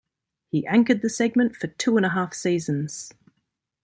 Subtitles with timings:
[0.49, 3.13] He anchored the segment for two-and-a-half seasons.